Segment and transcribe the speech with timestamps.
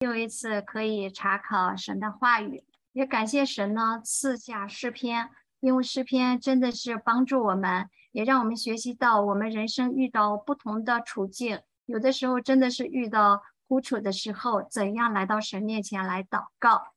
[0.00, 2.62] 又一次可以查考神的话语，
[2.92, 5.30] 也感谢神呢赐下诗篇，
[5.60, 16.88] 因为诗篇真的是帮助我们，也让我们学习到我们人生遇到不同的处境，有的时候真的是遇到苦楚的时候，怎样来到神面前来祷告。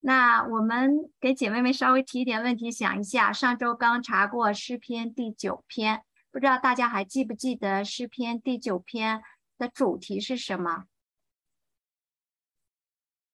[0.00, 9.20] 那我们给姐妹们稍微提一点问题，想一下，上周刚查过诗篇第九篇，不知道大家还记不记得诗篇第九篇
[9.58, 10.84] 的主题是什么？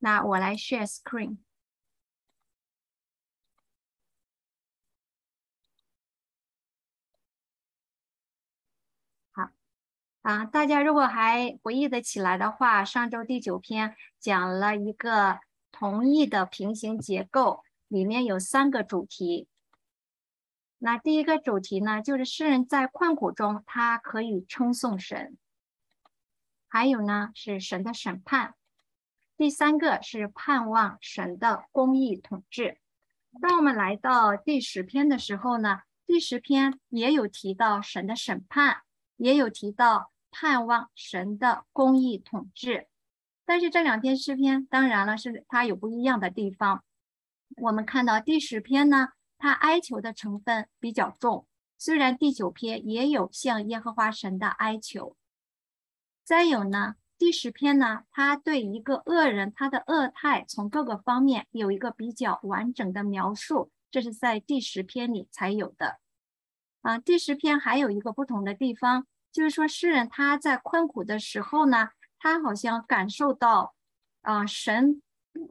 [0.04, 1.38] 那我来 share screen。
[9.32, 9.50] 好，
[10.20, 15.40] 啊，大家如果还回忆得起来的话，上周第九篇讲了一个
[15.72, 19.48] 同义的平行结构，里面有三个主题。
[20.76, 25.38] 那第一个主题呢，就是诗人在困苦中，他可以称颂神；
[26.68, 28.54] 还有呢，是神的审判。
[29.36, 32.78] 第三个是盼望神的公义统治。
[33.40, 38.82] 当我们来到第十篇的时候呢，第十篇也有提到神的审判，
[39.16, 42.86] 也有提到盼望神的公义统治。
[43.44, 46.84] 但是这两篇诗篇，当然了，是它有不一样的地方。
[47.56, 55.16] 我们看到第十篇呢，它哀求的成分比较重，虽然第九篇也有向耶和华神的哀求。
[56.22, 56.94] 再有呢。
[57.24, 66.00] 第十篇呢，他对一个恶人他的恶态从各个方面有一个比较完整的描述，这是在第十篇里才有的。
[66.82, 73.74] 啊，第十篇还有一个不同的地方，就是说诗人他在困苦的时候呢，他好像感受到，
[74.20, 75.00] 啊，神。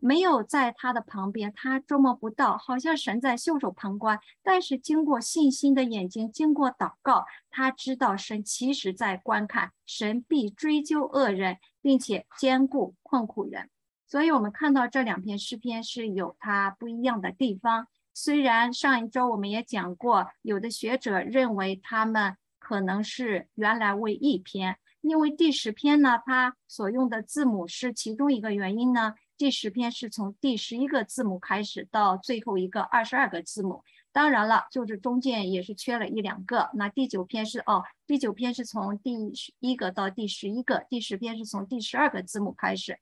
[0.02, 4.20] 没有在他的旁边，他捉摸不到，好像神在袖手旁观。
[4.42, 13.70] 但是经过信心的眼睛，经过祷告，他知道神其实在观看，神必追究恶人，并且兼顾困苦人。
[14.08, 17.88] 所以，我们看到这两篇诗篇是有它不一样的地方。
[18.14, 29.16] 虽然上一周我们也讲过，有的学者认为他们可能是原来为一篇，因为第十篇呢，它所用的字母是其中一个原因呢。
[29.38, 36.70] 第十篇是从第十一个字母开始到最后一个二十二个字母，当然了，就是中间也是缺了一两个。
[36.76, 43.00] 那第九篇是哦，第九篇是从第十一个到第十一个，第十篇是从第十二个字母开始。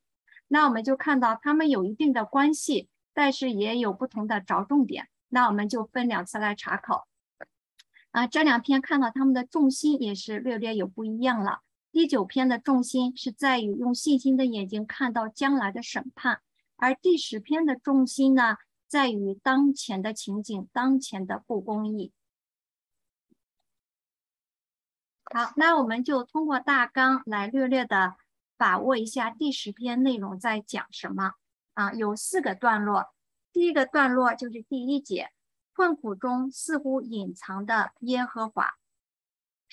[0.47, 5.09] 那我们就看到它们有一定的关系，但是也有不同的着重点。
[5.29, 7.07] 那我们就分两次来查考。
[8.11, 11.59] 啊，这两篇看到他们的重心也是略略有不一样了。
[11.91, 16.41] 第九篇的重心是在于用信心的眼睛看到将来的审判，
[16.77, 18.55] 而第十篇的重心呢，
[18.87, 22.13] 在于当前的情景、当前的不公义。
[25.25, 28.15] 好，那我们就通过大纲来略略的
[28.55, 31.33] 把握一下第十篇内容在讲什么
[31.73, 31.93] 啊？
[31.93, 33.13] 有四个段落，
[33.51, 35.29] 第一个段落就是第一节，
[35.73, 38.75] 困苦中似乎隐藏的耶和华。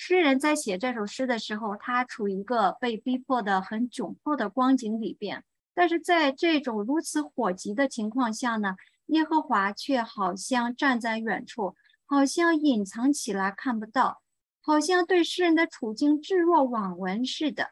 [0.00, 5.42] 诗人在写这首诗的时候，他处于一个被逼迫的很窘迫的光景里边。
[5.74, 8.76] 但是在这种如此火急的情况下呢，
[9.06, 11.74] 耶和华却好像站在远处，
[12.06, 14.22] 好像隐藏起来看不到，
[14.60, 17.70] 好像对诗人的处境置若罔闻似的。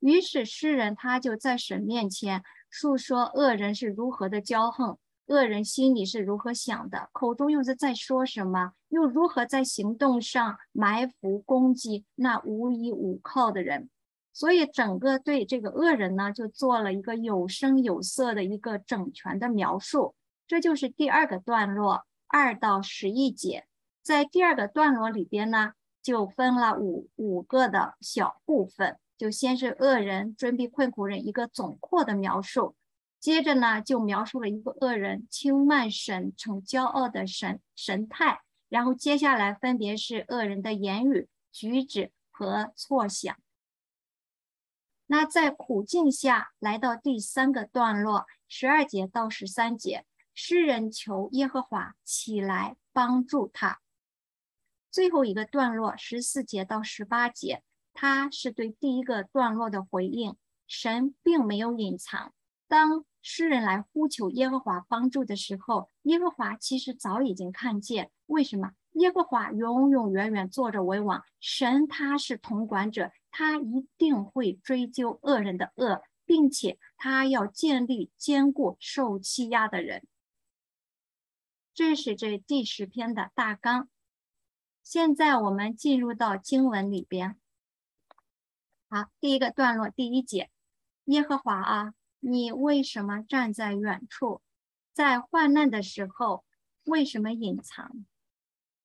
[0.00, 4.98] 于是诗人他就在神面前诉说恶人是如何的骄横。
[5.32, 7.08] 恶人心里是如何想的？
[7.12, 8.74] 口中又是在说什么？
[8.90, 13.88] 又如何在行动上埋伏攻击那无依无靠的人？
[14.34, 20.14] 所以，整个对这个恶人呢，就做了一个有声有色的一个整全的描述。
[20.46, 23.64] 这就是第二个段落，二到十一节。
[24.02, 25.72] 在第二个段落里边呢，
[26.02, 28.98] 就分了五五个的小部分。
[29.16, 32.74] 就先是恶人尊逼困苦人一个总括的描述。
[33.22, 43.32] 接着呢，就描述了一个恶人轻慢神、逞骄傲的神神态，然后接下来分别是恶人的言语、举止和错想。
[45.06, 50.04] 那在苦境下来到第三个段落，十二节到十三节，
[50.34, 53.80] 诗人求耶和华起来帮助他。
[54.90, 57.62] 最后一个段落，十四节到十八节，
[57.94, 60.34] 他是对第一个段落的回应，
[60.66, 62.34] 神并没有隐藏。
[62.66, 68.10] 当诗人来呼求耶和华帮助的时候，耶和华其实早已经看见。
[68.26, 68.72] 为什么？
[68.92, 80.06] 耶和华永永远远坐着为王，神他是统管者，他一定会追究恶人的恶，并且他要建立坚固受欺压的人。
[81.72, 83.88] 这是这第十篇的大纲。
[84.82, 87.38] 现在我们进入到经文里边。
[88.90, 90.50] 好，第一个段落第一节，
[91.04, 91.94] 耶和华啊。
[92.24, 94.42] 你为什么站在远处？
[94.92, 96.44] 在患难的时候，
[96.84, 98.06] 为什么隐藏？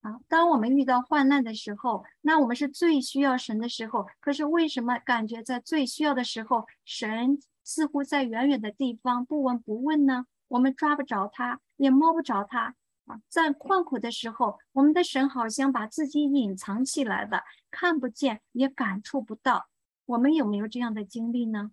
[0.02, 4.08] 啊，当我们遇到患难的时候，那我们是最需要神的时候。
[4.20, 10.26] 可是为什么感觉在最需要的时候，神似乎在远远的地方不闻不问呢？
[10.48, 12.74] 我们抓不着他，也摸不着他。
[13.06, 19.68] 啊，在困苦的时候，我们的神好像把自己隐藏起来了，看不见，也感触不到。
[20.06, 21.72] 我们有没有这样的经历呢？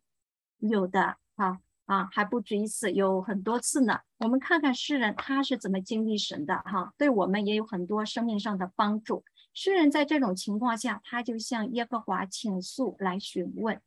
[0.58, 4.00] 有的，啊啊，还不止一次，有很多次呢。
[4.18, 9.24] 我们看看诗人他是怎么经历神的，哈，对我们也有很多生命上的帮助。
[9.52, 13.80] 诗人在这种情况下，他就向耶和华倾诉来询问。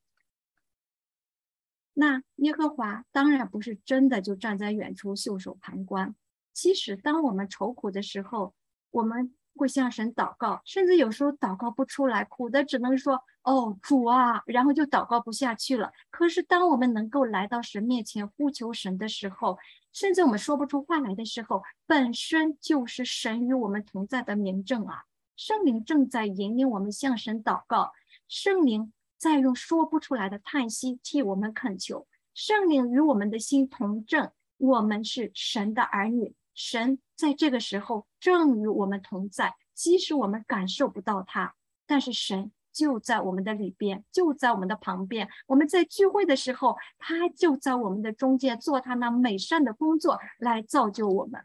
[1.93, 6.15] 那耶和华当然不是真的就站在远处袖手旁观。
[6.53, 8.53] 其实，当我们愁苦的时候，
[8.91, 9.33] 我们。
[9.59, 15.93] 会向神祷告，甚至有时候祷告不出来，苦的只能说：“哦，主啊！”然后就祷告不下去了。
[16.11, 19.57] 可是，当我们能够来到神面前呼求神的时候，
[19.93, 25.03] 甚至我们说不出话来的时候，本身就是神与我们同在的明证啊！
[25.37, 27.93] 圣灵正在引领我们向神祷告，
[28.27, 36.35] 圣灵在用说不出来的叹息替我们恳求，圣灵与我们的心同证，我们是神的儿女。
[36.53, 41.55] 神在这个时候正与我们同在，即使我们感受不到他，
[41.85, 45.27] 但是神就在我们的里边，就在我们的旁边。
[45.47, 51.41] 我们在聚会的时候，他就在我们的中间做他那美善的工作，来造就我们。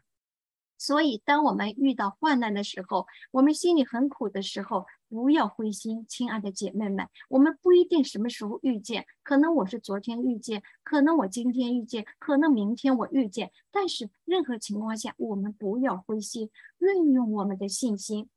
[0.77, 7.07] 所以，当我们遇到患难的时候，我们心里很苦的时候，不要灰心，亲爱的姐妹们。
[7.29, 13.51] 我们不一定什么时候遇见，可能我是昨天遇见，可能我今天遇见，可能明天我遇见。
[13.71, 18.29] 但是，任何情况下，我们不要灰心，运用我们的信心。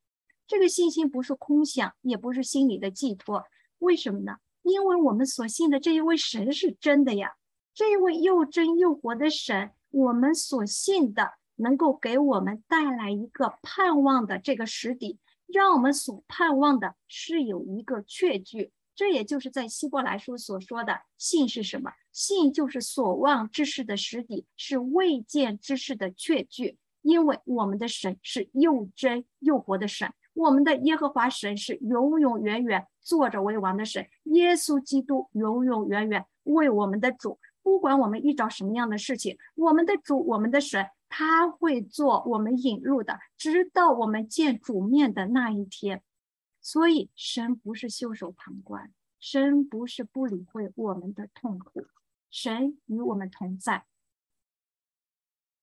[0.47, 3.45] 这个信心不是空想，也不是心里的寄托。
[3.79, 4.37] 为什么呢？
[4.63, 7.35] 因为我们所信的这一位神是真的呀，
[7.75, 11.33] 这一位又真又活的神，我们所信的。
[11.59, 18.73] 能够给我们带来一个盼望的这个实底，让我们所盼望的是有一个确据。
[18.95, 21.93] 这也就是在希伯来书所说的“信”是什么？
[22.13, 26.77] 信就是所望之事的实底，是未见之事的确据。
[27.01, 37.39] 因为我们的神是又真又活的神，我们的耶和华神是永永远远坐着为王的神，耶稣基督永永远远为我们的主。
[37.63, 40.87] 不管我们遇到什么样的事情，我们的主，我们的神。
[41.09, 46.03] 他会做我们引路的，直到我们见主面的那一天。
[46.61, 51.87] 所以，神不是袖手旁观，神不是不理会我们的痛苦，
[52.29, 53.87] 神与我们同在。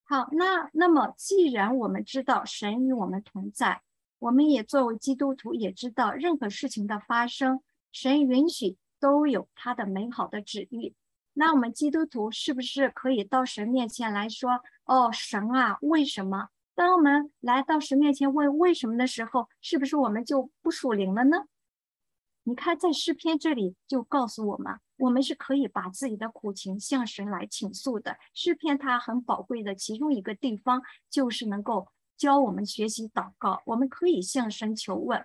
[0.02, 3.82] 好，那那么，既然我们知道神与我们同在，
[4.24, 7.60] 我们也作为基督徒也知道，任何事情的发生，
[7.92, 10.94] 神允许都有他的美好的旨意。
[11.34, 14.62] 那我们基督徒是不是可以到神面前来说？
[14.86, 16.48] 哦，神啊，为什么？
[16.74, 21.44] 当我们来到神面前问为什么的时候，是不是我们就不属灵了呢？
[22.44, 28.16] 你看，在诗篇这里就告诉我们，我们是可以把自己的苦情向神来倾诉的。
[28.32, 33.62] 诗篇它很宝贵的其中一个地方，就是能够教我们学习祷告。
[33.66, 35.24] 我们可以向神求问，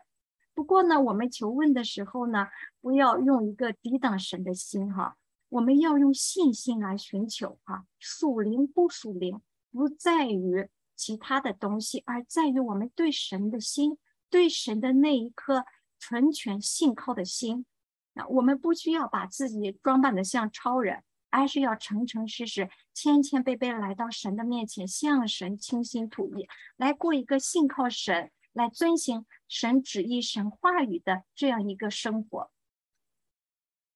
[0.53, 2.47] 不过呢，我们求问的时候呢，
[2.81, 5.15] 不要用一个抵挡神的心哈，
[5.49, 9.41] 我们要用信心来寻求哈，属灵不属灵。
[9.71, 15.63] 不在于其他的东西，而在于我们对神的心，对神的那一颗
[15.99, 17.67] 纯全信靠的心。
[18.13, 32.51] 那我们不需要把自己装扮的像超人，而是要诚诚实实、谦谦卑卑来到神的面前，向神倾心吐意，来过一个信靠神、来遵行神旨意、神话语的这样一个生活。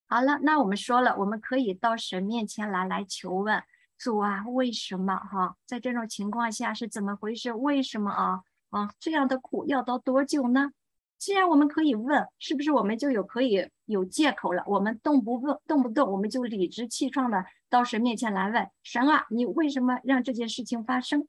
[0.06, 3.64] 好了，那我们说了，我们可以到神面前来，来求问。
[3.98, 5.56] 主啊，为什么哈？
[5.66, 7.54] 在这种情况下是怎么回事？
[7.54, 8.44] 为什么啊？
[8.70, 10.72] 啊，这样的苦要到多久呢？
[11.18, 14.64] 既然我们可以问，是不是我们就有可以有借口了？
[14.68, 21.26] 我们动不动，动不动我们就理直气壮的到神面前来问神啊，你为什么让这件事情发生？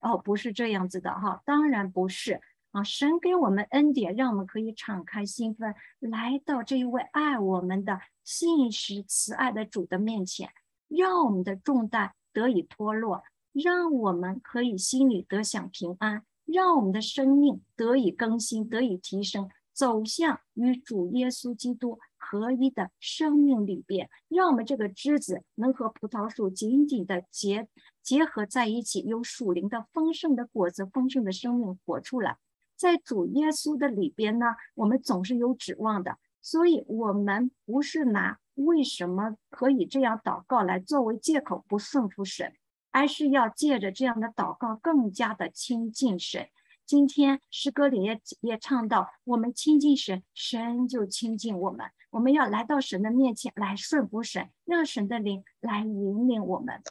[0.00, 2.40] 哦，不是这样子的哈，当然不是
[2.72, 2.82] 啊。
[2.82, 10.50] 神给我们恩典，让我们可以敞开心扉，来到这一位爱我们的信实慈爱的主的面前。
[10.88, 19.48] 让我们的重担得以脱落，让我们可以心里得享平安，让我们的生命得以更新，得以提升，
[19.80, 24.10] 走向与主耶稣基督合一的生命里边。
[24.28, 27.66] 让我们这个枝子能和葡萄树紧紧的结
[28.02, 32.36] 结合在一起，有属灵的丰盛的果子，丰盛的生命活出来。
[32.76, 36.18] 在主耶稣的里边呢，我们总是有指望的。
[36.42, 42.52] 所以，我们不是拿为什么可以这样祷告来作为借口不顺服神，
[42.90, 46.50] 而是要借着这样的祷告更加的亲近神。
[46.90, 51.88] 今天诗歌里也也唱到，我们亲近神，神就亲近我们。
[52.10, 56.82] 我们要来到神的面前来顺服神，让神的灵来引领我们。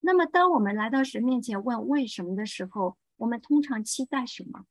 [0.00, 4.66] 那么，当我们来到神面前问为什么的时候，我们通常期待什么？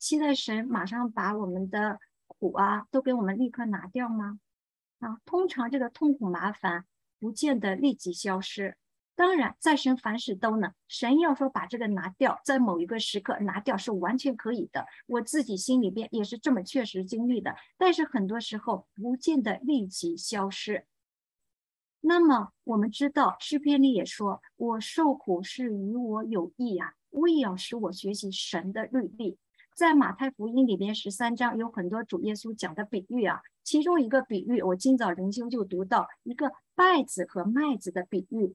[0.00, 4.40] 期待神马上把我们的苦啊都给我们立刻拿掉吗？
[4.98, 6.84] 啊，通常这个痛苦麻烦
[7.20, 8.76] 不见得立即消失。
[9.16, 10.72] 当然，再生凡事都能。
[10.88, 14.86] 神要说把这个拿掉，在某一个时刻拿掉是完全可以的。
[15.06, 17.56] 我自己心里边也是这么确实经历的。
[17.78, 20.84] 但是很多时候不见得立即消失。
[22.02, 29.38] 那么我们知道诗篇里也说：“我受苦是与我有益啊，为要使我学习神的律例。”
[29.74, 38.54] 在马太福音里边十三章有很多主耶稣讲的比喻啊，其中一个比喻我今早灵修就读到一个稗子和麦子的比喻。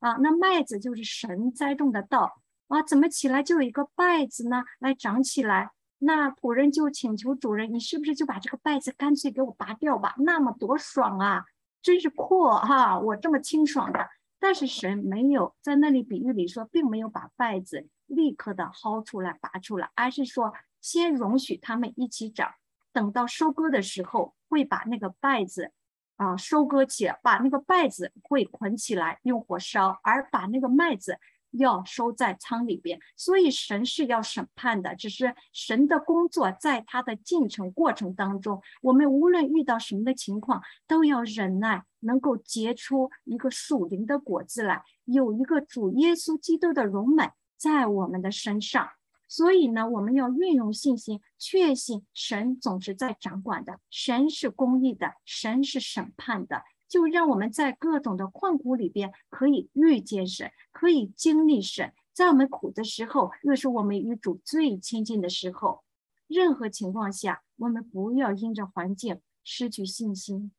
[0.00, 4.62] 啊，那麦子就是神栽种的稻啊，怎么起来就有一个稗子呢？
[4.78, 10.14] 来长起来，那仆人就请求主人，你是不是就把这个稗子干脆给我拔掉吧？
[10.18, 11.44] 那么多爽啊，
[11.82, 12.98] 真是阔哈！
[12.98, 14.06] 我这么清爽的，
[14.38, 22.52] 但是神没有在那里比喻里说，并没有把稗子立刻的薅出来拔出来，而是说先容许他们一起长，
[22.92, 25.72] 等到收割的时候会把那个稗子。
[26.18, 31.16] 啊，收割起，把那个稗子会捆起来，用火烧，而把那个麦子
[31.52, 32.98] 要收在仓里边。
[33.16, 48.90] 所以神是要审判的，只是神的工作在他的进程过程当中，我们无论遇到什么的情况，都要忍耐，能够结出一个属灵的果子来，有一个主耶稣基督的荣美在我们的身上。
[49.28, 56.62] 所以呢，我们要运用信心，确信神总是在掌管的，神是公义的，神是审判的。
[56.88, 61.92] 就让我们在各种的困苦里边，可以遇见神，可以经历神。
[62.14, 65.84] 在我们苦的时候，又是我们与主最亲近的时候。
[66.26, 70.50] 任何情况下，我们不要因着环境失去信心。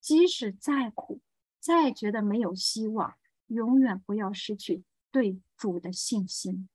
[0.00, 1.20] 即使再苦，
[1.60, 3.14] 再觉得没有希望，
[3.46, 6.68] 永远不要失去对主的信心。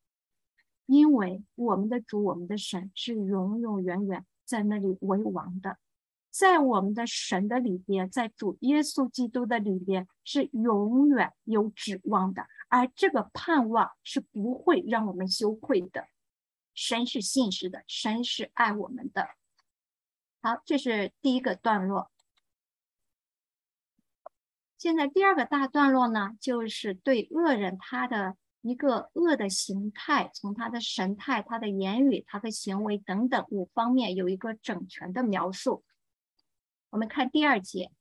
[0.86, 5.80] 因为我们的主，我们的神是永永远远在那里为王的，
[6.30, 16.08] 在我们的神的里边，在主耶稣基督的里边是永远有指望的，而这个盼望是不会让我们羞愧的。
[16.76, 19.30] 神是信实的，神是爱我们的。
[20.42, 22.12] 好，这是第一个段落。
[24.78, 28.38] 现在第二个大段落呢，就是对恶人他的。
[28.66, 35.84] 一个恶的形态，从他的神态、他的言语、他的行为等等五方面有一个整全的描述。
[36.90, 37.92] 我们看第二节，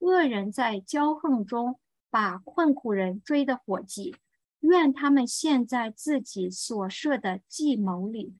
[0.00, 1.78] 恶人在骄横中
[2.10, 4.16] 把困苦人追得火急，
[4.58, 8.34] 愿他们陷在自己所设的计谋里。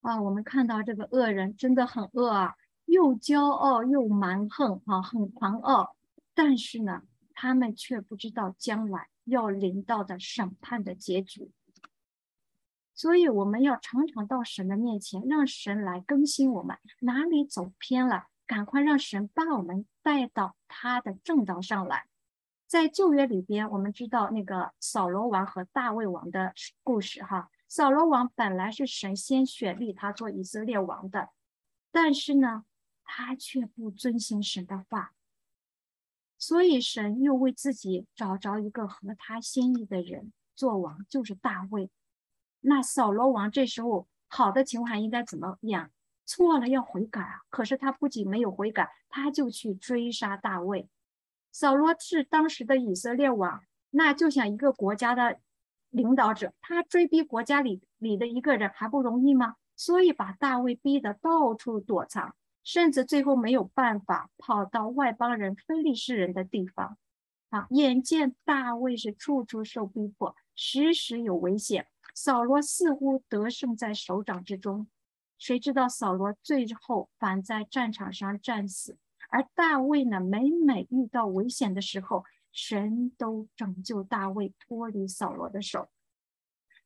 [0.00, 2.54] 啊，我们看到这个恶人真的很恶啊，
[2.86, 5.94] 又骄傲又蛮横啊，很狂傲，
[6.34, 7.02] 但是呢，
[7.34, 9.06] 他们却不知道将来。
[9.28, 11.52] 要临到的审判的结局，
[12.94, 16.76] 所以我们要常常到神的面前，让神来更新我们。
[17.00, 22.06] 哪里走偏了，赶快让神把我们带到他的正道上来。
[22.66, 27.22] 在旧约里边，我们知道那个扫罗王和大卫王的故事。
[27.22, 31.30] 哈，扫罗王本来是神先选立他做以色列王的，
[31.90, 32.64] 但是呢，
[33.04, 35.14] 他却不遵行神的话。
[36.38, 41.90] 所以神又为自己找着一个合他心意的人做王，就是大卫。
[42.60, 45.90] 那扫罗王这时候好的情况应该怎么样？
[46.24, 47.40] 错了要悔改啊！
[47.48, 50.88] 可是他不仅没有悔改，他就去追杀大卫。
[51.50, 55.40] 扫罗是当时的以色列王，那就像一个国家的
[55.88, 59.56] 领导者，他追逼国家里里的一个人还不容易吗？
[59.74, 62.34] 所以把大卫逼得到处躲藏。
[62.68, 66.98] 甚至最后没有办法跑到外邦人非利士人的地方，
[67.48, 67.66] 啊！
[67.70, 71.86] 眼见大卫是处处受逼迫，时时有危险。
[72.14, 74.86] 扫罗似乎得胜在手掌之中，
[75.38, 78.98] 谁知道扫罗最后反在战场上战死。
[79.30, 85.88] 而大卫呢，每每遇到危险的时候，神都拯救大卫脱离扫罗的手。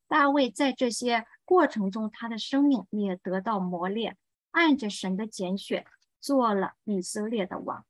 [0.07, 4.17] 大卫在这些过程中，他的生命也得到磨练。
[4.53, 5.87] 按着神的拣选
[6.21, 7.85] 做了以色列的王。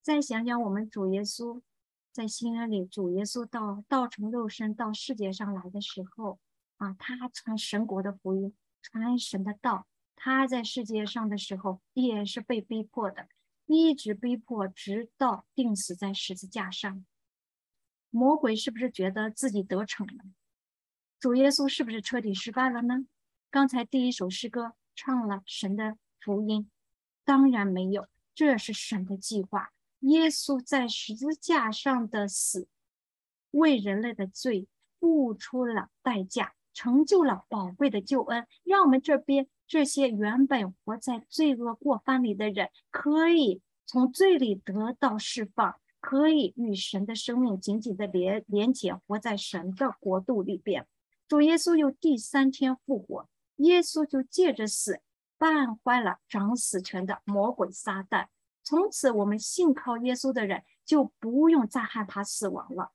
[0.00, 1.60] 再想想我们主耶稣
[2.12, 6.38] 在新约里，主耶稣到道成肉身到世界上来的时候
[6.78, 9.86] 啊，他传神国的福音，传神的道。
[10.22, 13.28] 他在世界上的时候也是被逼迫的，
[13.64, 17.06] 一直逼迫，直到钉死在十字架上。
[18.10, 20.24] 魔鬼是不是觉得自己得逞了？
[21.18, 23.06] 主耶稣是不是彻底失败了呢？
[23.50, 26.70] 刚才第一首诗歌唱了神的福音，
[27.24, 29.70] 当然没有，这是神的计划。
[30.00, 32.68] 耶稣在十字架上的死，
[33.52, 45.80] 为人类的罪付出了代价，成就了宝贵的救恩，让我们这边这些原本活在罪恶过犯里的人，可以从罪里得到释放。
[45.98, 50.86] 可以与神的生命紧紧的连连结，活在神的国度里边。
[51.26, 53.28] 主耶稣又第三天复活，
[53.60, 55.00] 耶稣就借着死
[55.38, 58.26] 办坏了掌死权的魔鬼撒旦。
[58.62, 62.92] 从此，我们信靠耶稣的人就不用再害怕死亡了。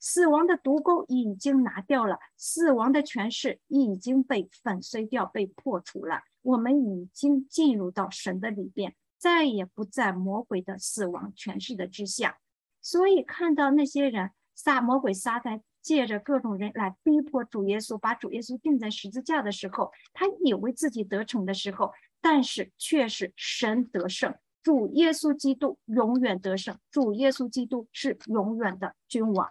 [0.00, 6.22] 死亡的毒钩已经拿掉了，死亡的权势已经被粉碎掉、被破除了。
[6.42, 8.94] 我们已经进入到神的里边。
[9.18, 12.38] 再也不在魔鬼的死亡权势的之下，
[12.82, 29.48] 所以看到那些人撒魔鬼撒旦借着各种人来逼迫主耶稣，把主耶稣钉在十字架的时候，他以为自己得逞的时候，但是却是神得胜，主耶稣基督永远得胜，主耶稣基督是永远的君王。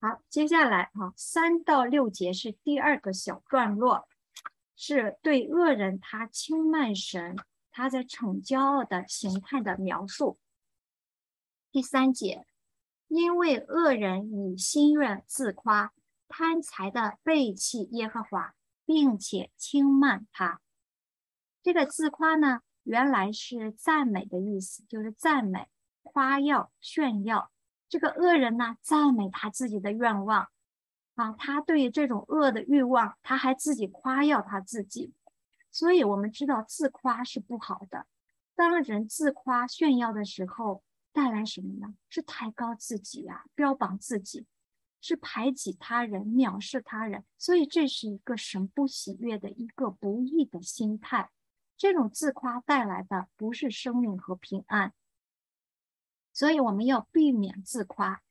[0.00, 4.06] 好，接下来哈三到六节是第二个小段落。
[4.82, 7.36] 是对恶人他轻慢神，
[7.70, 10.38] 他在逞骄傲的形态的描述。
[11.70, 12.46] 第三节，
[13.10, 15.92] 因为恶人以心愿自夸，
[16.28, 18.54] 贪财的背弃耶和华，
[18.86, 20.60] 并且轻慢他。
[21.60, 25.66] 这个自夸呢，原来是赞美的意思，就是赞美、
[26.04, 27.50] 夸耀、炫耀。
[27.88, 30.48] 这个恶人呢，赞美他自己的愿望。
[31.16, 35.12] 啊，他对于这种恶的欲望，他还自己夸耀他自己，
[35.72, 38.06] 所以我们知道自夸是不好的。
[38.54, 41.94] 当人自夸炫耀的时候，带来什么呢？
[42.08, 44.46] 是抬高自己呀，标榜自己，
[45.00, 47.24] 是排挤他人，藐视他人。
[47.38, 51.30] 所以这是一个神不喜悦的一个不义的心态。
[51.76, 54.92] 这种自夸带来的不是生命和平安，
[56.32, 58.22] 所以我们要避免自夸。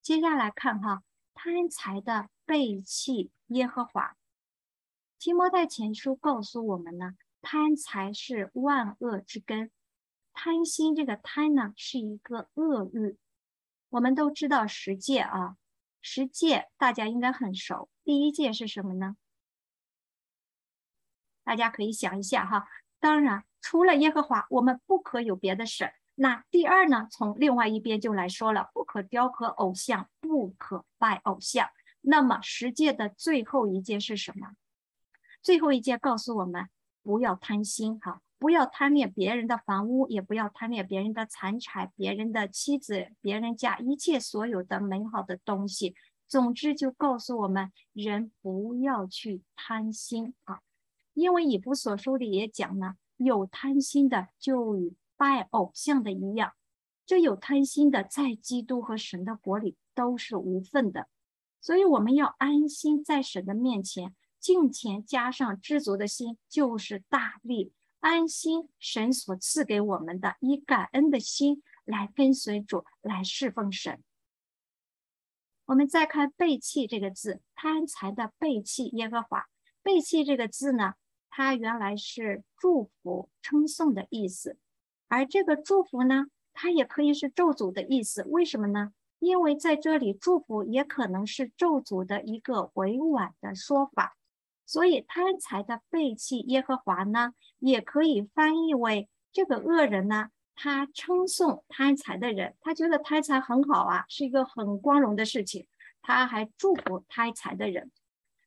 [0.00, 1.02] 接下来看哈。
[1.34, 4.16] 贪财的背弃耶和华，
[5.18, 9.72] 提摩太前书告诉我们呢，贪财是万恶之根。
[10.44, 13.16] 贪心这个贪呢，是一个恶欲。
[13.90, 15.56] 我们都知道十戒啊，
[16.00, 17.88] 十戒大家应该很熟。
[18.02, 19.14] 第一戒是什么呢？
[21.44, 22.66] 大家可以想一下哈。
[22.98, 25.92] 当然，除了耶和华，我们不可有别的神。
[26.16, 27.06] 那第二呢？
[27.08, 31.70] 从另外一边就来说了，不可雕刻偶像，不可拜偶像。
[32.00, 34.56] 那么十诫的最后一诫是什么？
[35.40, 36.68] 最后一诫告诉我们，
[37.04, 45.94] 不要贪心，哈，不要贪恋别人的房屋，也不要贪恋别人的财产、别人的妻子、别人家一切所有的美好的东西。
[46.26, 50.58] 总之，就告诉我们，人不要去贪心啊，
[51.14, 54.96] 因为以弗所书里也讲了，有贪心的就与。
[55.16, 56.54] 拜偶像的一样，
[57.06, 61.06] 这有贪心的，在基督和神的国里都是无份的。
[61.60, 68.68] 所以我们要安心在神的面前敬虔，加上知足的心，就是大力安心。
[68.78, 74.02] 神所赐给我们的，以感恩的心来跟随主，来侍奉神。
[75.66, 79.46] 我们再看背弃这个字，贪财的背弃耶和华。
[79.82, 80.94] 背弃这个字呢，
[81.30, 84.58] 它原来是祝福称颂的意思。
[85.06, 88.24] 而这个祝福呢，它也可以是咒诅的意思。
[88.24, 88.92] 为什么呢？
[89.20, 94.16] 因为在这里，祝福也可能是咒诅的一个委婉的说法。
[94.72, 105.66] 所以，贪财的背弃耶和华呢，也可以翻译为这个恶人呢，他称颂贪财的人，他觉得贪财很好啊，是一个很光荣的事情。
[106.00, 107.92] 他还祝福贪财的人。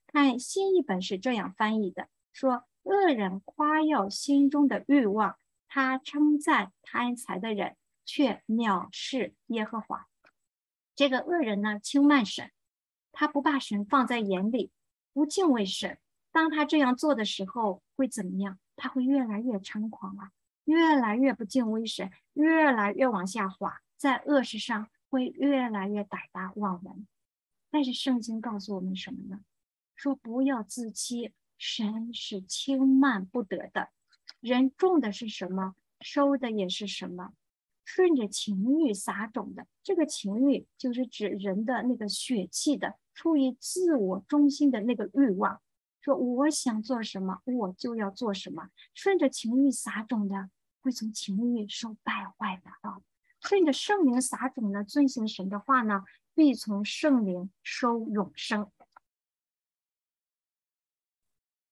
[0.07, 5.37] 看新译本是这样翻译的：说恶人夸耀心中的欲望。
[5.67, 10.07] 他称赞贪财的人，却藐视耶和华。
[10.95, 12.49] 这个恶人呢，轻慢神，
[13.11, 14.71] 他不把神放在眼里，
[15.13, 15.99] 不敬畏神。
[16.35, 18.59] 当他这样做的时候，会怎么样？
[18.75, 20.31] 他会越来越猖狂啊，
[20.65, 26.91] 越来越不敬畏神，越来越往下滑，在恶事上会越来越歹大妄为。
[27.71, 29.39] 但是圣经告诉我们什么呢？
[29.95, 33.91] 说不要自欺，神是轻慢不得的。
[34.41, 37.31] 人种的是什么，收的也是什么。
[37.85, 45.61] 顺着情欲撒种的，这个情欲就是指人的那个血气的，出于自我中心的那个欲望。
[46.05, 48.69] 说我想做什么，我就要做什么。
[48.93, 53.01] 顺着情欲撒种的，会从情欲受败坏的啊；
[53.41, 56.03] 顺着圣灵撒种的，遵行神的话呢，
[56.35, 58.69] 必从圣灵收永生。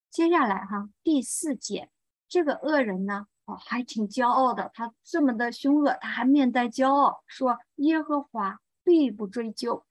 [0.10, 1.92] 接下来哈，第四节，
[2.28, 9.86] 这个恶人呢，哦，还挺骄傲的，他这么的凶恶，他还面带骄傲，说耶和华必不追究。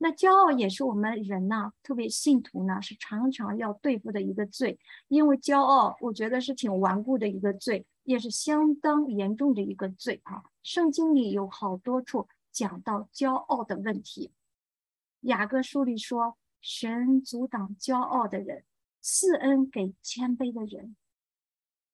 [0.00, 4.78] 那骄傲也是我们人呢，特别信徒呢，是常常要对付的一个罪。
[5.08, 10.44] 因为骄傲，我觉得是挺顽固的一个罪，也是相当严重的一个罪啊。
[10.62, 14.30] 圣经里有好多处讲到骄傲的问题。
[15.22, 18.62] 雅各书里说，神阻挡骄傲的人，
[19.00, 20.94] 赐恩给谦卑的人。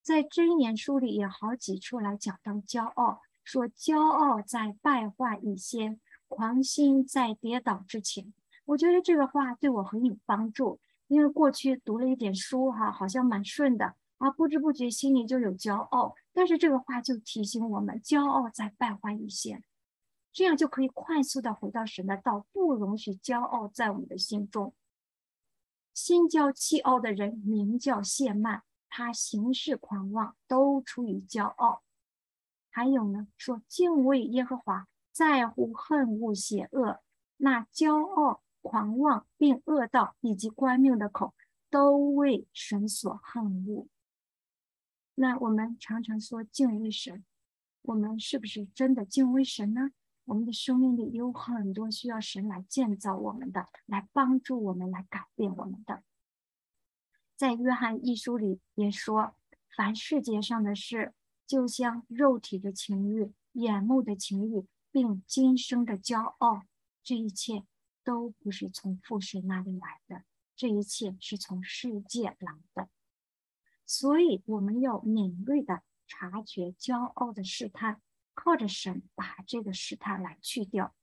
[0.03, 5.99] 在箴言书里也好几处来讲到骄傲，说骄傲在败坏以先。
[6.35, 10.81] 狂心在跌倒之前，我觉得这个话对我很有帮助。
[11.07, 16.17] 因为过去读了一点书，哈，好像蛮顺的啊，不知不觉心里就有骄傲。
[16.33, 19.63] 但是这个话就提醒我们，骄傲在败坏一些，
[20.33, 24.75] 这样就可以快速的回到神的道，不容许骄傲在我们的心中。
[25.93, 31.83] 心骄气傲的人名叫谢曼，他行事狂妄，都出于骄傲。
[32.71, 34.89] 还有呢，说敬畏耶和华。
[35.15, 37.01] 在乎恨恶邪恶，
[37.37, 41.37] 那骄傲、狂妄并恶道以及官命的口，
[41.71, 43.87] 都为神所恨恶。
[45.15, 47.25] 那我们常常说敬畏神，
[47.83, 49.93] 我们是不是真的敬畏神呢？
[50.25, 56.03] 我们的生命里有很多需要神来建造我们的，来帮助我们，来改变我们的。
[57.37, 59.37] 在约翰一书里也说，
[59.77, 61.15] 凡世界上的事，
[61.47, 64.67] 就像肉体的情欲、眼目的情欲。
[64.95, 66.63] 并今生的骄傲，
[67.03, 67.65] 这一切
[68.05, 70.23] 都不是从父神那里来的，
[70.55, 72.89] 这一切是从世界来的。
[73.85, 78.01] 所以我们要敏锐的察觉骄傲的试探，
[78.35, 80.95] 靠着神把这个试探来去掉。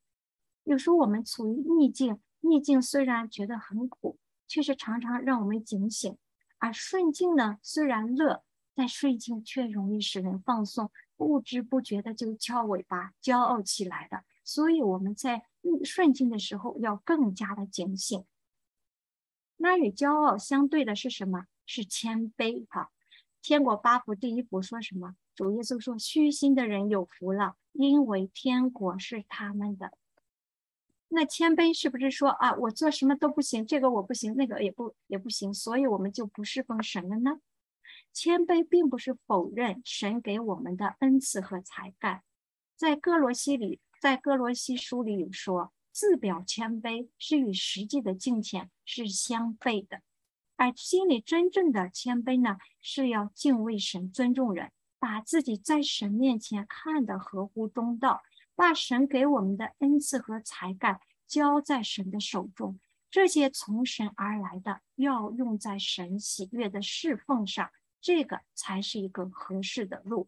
[0.63, 6.15] 有时候我们处于逆境，逆境虽然觉得很苦，却是常常让我们警醒；
[6.59, 8.41] 而顺境呢，虽然乐，
[8.73, 10.89] 但顺境却容易使人放松。
[11.21, 15.43] 不知不觉的就翘尾巴、骄傲起来的，所以我们在
[15.83, 18.25] 顺境的时候要更加的警醒。
[19.57, 21.45] 那与骄傲相对的是什么？
[21.67, 22.65] 是谦卑。
[22.69, 22.89] 哈，
[23.39, 25.15] 天国八福第一福说什么？
[25.35, 29.93] 主耶稣说：“虚心的人有福了，因为天国是他们的。”
[31.09, 37.39] 那谦卑是不是说啊，我做什么都不行，这个我不行，那个也不也不行，所以我们就不侍奉神了呢？
[38.13, 42.23] 谦卑并不是否认神给我们的恩赐和才干，
[42.75, 50.01] 在哥罗西里，在哥罗西书里有说，自表谦卑是与实际的敬虔是相悖的，
[50.57, 58.21] 而心里真正的谦卑呢，是要敬畏神、尊重人，把自己在神面前看得合乎中道，
[58.55, 62.77] 把神给我们的恩赐和才干交在神的手中，
[63.09, 67.71] 这些从神而来的，要用在神喜悦的侍奉上。
[68.01, 70.27] 这个才是一个合适的路。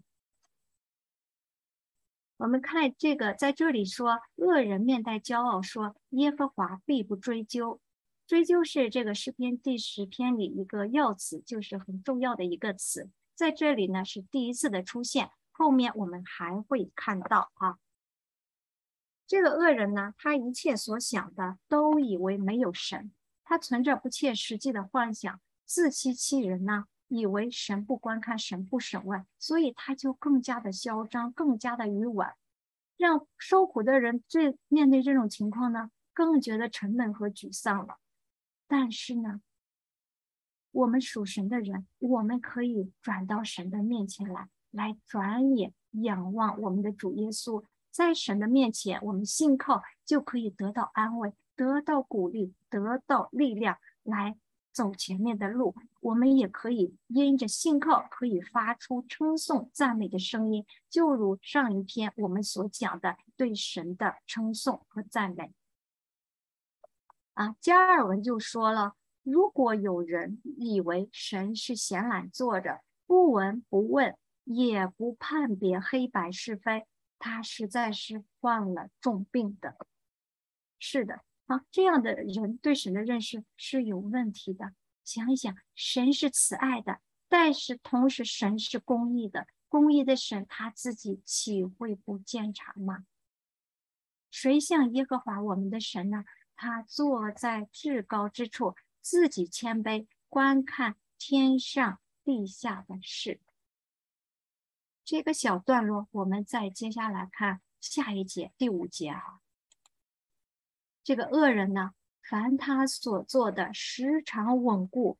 [2.37, 7.79] 我们看这个，在这里说，恶人面带骄傲，说耶和华必不追究。
[8.25, 17.77] 追究是这个诗篇第十篇里一个要词，就是很重要的一个词，在这里呢是第一次的出现，后面我们还会看到啊。
[19.27, 23.11] 这个恶人呢，他一切所想的都以为没有神，
[23.43, 26.87] 他存着不切实际的幻想，自欺欺人呢。
[27.15, 32.33] 以为神不观看，神不审问，所以他就更加的嚣张，更加的愚顽，
[32.97, 37.97] 让受苦的人最面对这种情况呢，更觉得沉闷和沮丧了。
[38.67, 39.41] 但是呢，
[40.71, 54.35] 我们属神的人，我们可以转到神的面前来，来转眼仰望我们的主耶稣，在神的面前，我们信靠就可以得到安慰，得到鼓励，得到力量来。
[54.73, 65.53] 走前面的路，我们也可以因着信靠，可以发出称颂、赞美的声音，就如上一篇我们所讲的对神的称颂和赞美。
[67.35, 76.85] 啊，加尔文就说了：如果有人以为神是闲懒坐着，不闻不问，也不判别黑白是非，
[77.19, 79.77] 他实在是患了重病的。
[80.79, 81.21] 是的。
[81.53, 84.73] 啊，这样的人对神的认识是有问题的。
[85.03, 89.45] 想一想，神是慈爱的，但是同时神是公义的。
[89.67, 93.05] 公义的神他自己岂会不见察吗？
[94.31, 96.25] 谁像耶和华我们的神呢？
[96.55, 103.39] 他坐在至高之处，自己谦卑，观看天上地下的事。
[105.05, 109.42] 这个小段落，我们再接下来看下一节第五节哈。
[111.03, 111.91] 这个恶人呢，
[112.29, 115.17] 凡他所做的时常稳固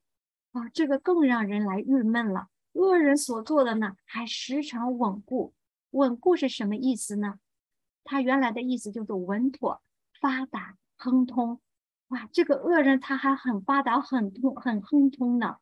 [0.52, 2.48] 啊，这个更让人来郁闷了。
[2.74, 5.54] 恶人所做的呢，还时常稳固。
[5.92, 7.40] 稳固是什么意思呢？
[8.04, 9.82] 他原来的意思就是稳妥、
[10.20, 11.62] 发达、亨通。
[12.08, 15.58] 哇，这个恶人他还很发达、很通、很亨通呢。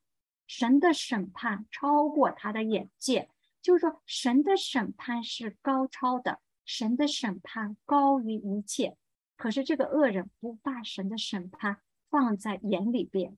[0.47, 3.29] 神的审判超过他的眼界。
[3.62, 8.97] 就是说，神的审判是高超的，神的审判高于一切。
[9.41, 11.77] 可是这个恶人不把神的审判
[12.12, 13.36] 放在眼里边。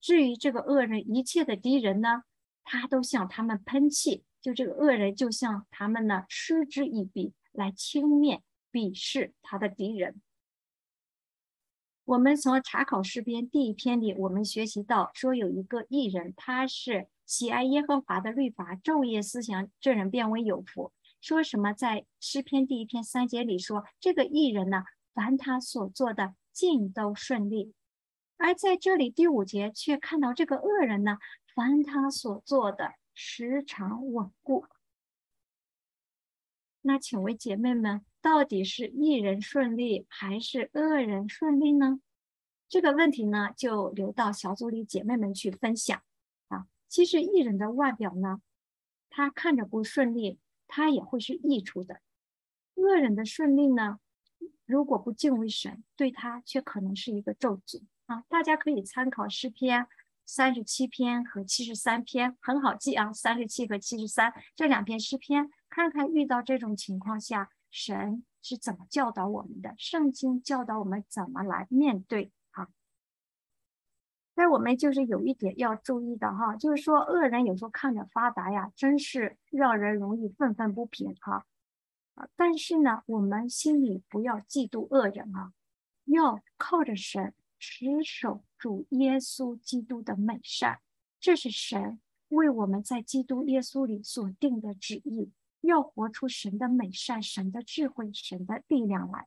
[0.00, 2.22] 至于这个恶人一切的敌人呢，
[2.62, 4.22] 他都向他们喷气。
[4.40, 10.22] 就这个恶人就向他们呢嗤之以鼻，来轻蔑、鄙视他的敌人。
[12.04, 17.08] 我们从查考诗篇第一篇里，我们学习到说有一个艺人，他是。
[17.24, 20.92] 喜爱耶和华的律法，昼夜思想，这人变为有福。
[21.20, 21.72] 说什么？
[21.72, 27.74] 在诗篇第一篇三节里说，这个艺人呢，凡他所做的尽都顺利。
[28.36, 31.18] 而在这里第五节却看到这个恶人呢，
[31.54, 34.66] 凡他所做的时常稳固。
[36.80, 42.00] 那请问姐妹们，到底是艺人顺利还是恶人顺利呢？
[42.68, 46.02] 这个问题呢，就留到小组里姐妹们去分享
[46.48, 46.66] 啊。
[46.88, 48.42] 其实艺人的外表呢，
[49.10, 52.00] 他看着不顺利，他也会是溢出的。
[52.74, 54.00] 恶人的顺利呢，
[54.66, 58.24] 如果不敬畏神，对他却可能是一个咒诅啊！
[58.28, 59.86] 大家可以参考诗篇
[60.24, 72.30] 三十七篇和七十三篇，很好记啊，三十七和七十三这两篇诗篇，看看遇到这种情况下，神是怎么教导我们的，圣经教导我们怎么来面对。
[74.34, 81.44] 但我们就是有一点要注意的哈，就是说恶人有时候看着发达呀，真是让人容易愤愤不平哈。
[82.36, 85.52] 但是呢，我们心里不要嫉妒恶人啊，
[86.04, 90.80] 要靠着神持守主耶稣基督的美善，
[91.20, 99.26] 这是神为我们在基督耶稣里所定的旨意，要活出神的美善、神的智慧、神的力量来。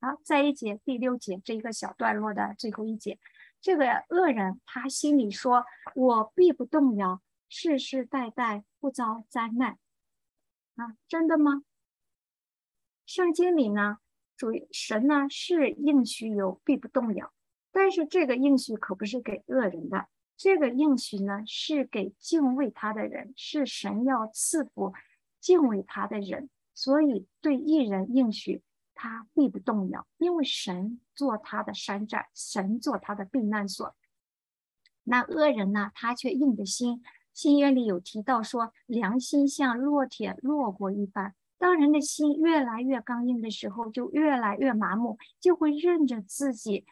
[0.00, 3.18] 好，在一节第六节这一个小段落的最后一节，
[3.60, 5.64] 这个恶人他心里说
[5.96, 9.78] ：“我必不动摇，世世代代不遭灾难。”
[10.76, 11.62] 啊，真的吗？
[13.06, 13.98] 圣经里呢，
[14.36, 17.32] 主神呢是应许有必不动摇，
[17.70, 24.92] 但是这个应许可不是给恶人的，这个应许呢是给敬畏他的人，是神要赐福
[25.40, 28.62] 敬畏他的人，所以对一人应许。
[28.96, 33.92] 他必不动摇，因为神做他的山寨，神做他的避难所。
[35.02, 35.90] 那恶人呢？
[35.96, 37.02] 他却硬着心。
[37.34, 41.34] 新约里有提到说，良心像烙铁烙过一般。
[41.58, 46.86] 当人的心越来越刚硬的时候，就越来越麻木，就会任着自己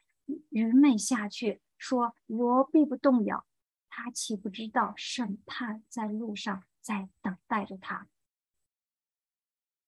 [0.49, 3.45] 愚昧下去，说我必不动摇。
[3.89, 8.09] 他岂不知道审判在路上，在等待着他？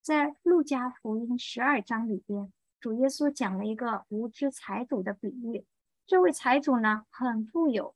[0.02, 5.64] 在路加福音十二章里边，主耶稣讲了一个无知财主的比喻。
[6.06, 7.94] 这位财主呢，很富有，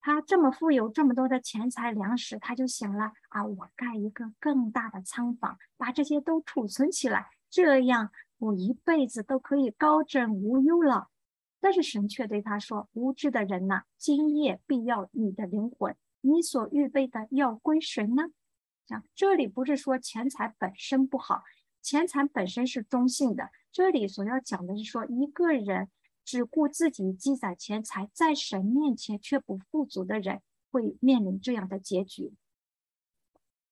[0.00, 11.08] 他这么富有，这么多的钱财粮食，他就想了啊，我盖一个更大的仓房，把这些都储存起来，这样我一辈子都可以高枕无忧了。
[11.60, 18.28] 但是神却对他说：“无知的人呐，今夜必要你的灵魂，你所预备的要归谁呢？”
[18.88, 21.42] 讲这里不是说钱财本身不好，
[21.82, 23.50] 钱财本身是中性的。
[23.70, 25.90] 这里所要讲的是说，一个人
[26.30, 32.36] 只顾自己积攒钱财，在神面前却不富足的人，会面临这样的结局。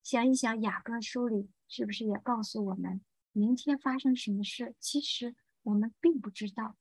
[0.03, 6.75] 想一想，雅各书里是不是也告诉我们，明天发生什么事，其实我们并不知道。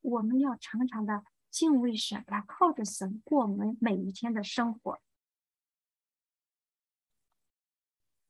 [0.00, 5.00] 我们要常常的敬畏神，来靠着神过我们每一天的生活。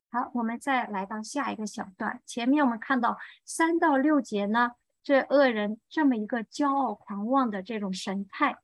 [0.09, 2.23] 好，我们再来到下一个小段。
[2.25, 8.59] 前面我们看到三到六节呢，这恶人这么一个骄傲狂妄的这种神态。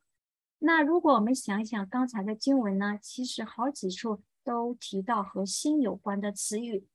[0.59, 6.89] 那如果我们想一想刚才的经文呢，其实好几处都提到和心有关的词语，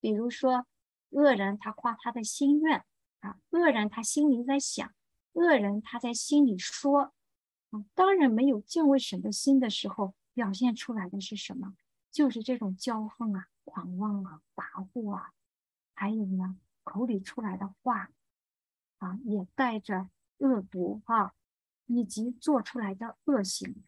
[0.00, 0.66] 比如说
[1.10, 2.84] 恶人他夸他的心愿
[3.20, 4.94] 啊，恶人他心里在想，
[5.32, 7.12] 恶人他在心里说，
[7.70, 11.74] 啊，当然没有敬畏神的心的时候，表现出来的是什么？
[12.10, 13.48] 就是这种骄横啊。
[13.64, 15.30] 狂妄啊，跋扈啊，
[15.94, 18.10] 还有呢，口里出来的话
[19.04, 21.34] 啊，也带着恶毒哈。
[21.86, 23.82] 以及做出来的恶行。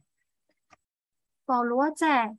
[1.46, 2.36] 保罗在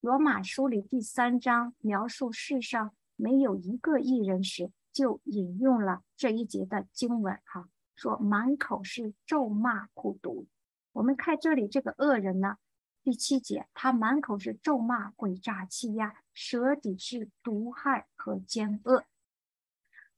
[0.00, 10.48] 罗马书里第三章描述世上没有一个艺人时，就引用了这一节的经文，哈，说满口是咒骂苦毒。
[10.92, 12.56] 我们看这里这个恶人呢，
[13.04, 19.04] 第七节，他满口是咒骂、诡诈、欺压，舌底是毒害和奸恶。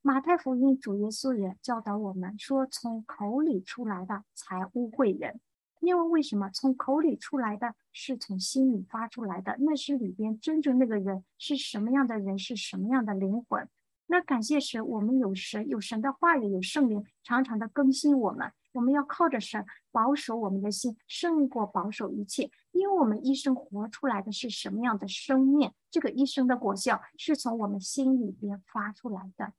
[0.07, 5.41] 马太福音主耶稣也教导我们说：“从口里出来的才污秽人。”
[5.83, 6.49] 因为为什么？
[6.51, 13.69] 从口里出来的是从心里发出来的，那是里边真正那个人是什么样的人，是什么样的灵魂。
[14.07, 18.53] 那感谢神，我们有神，有神的话语，有圣灵，常常的更新我们。
[18.75, 22.49] 我们要靠着神保守我们的心，胜过保守一切。
[22.71, 25.73] 因为我们一生活出来的是什么样的生命？
[25.91, 29.53] 这个一生的果效是从我们心里边发出来的。